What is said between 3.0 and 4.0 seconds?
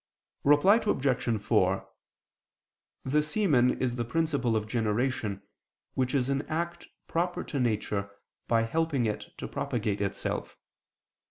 The semen is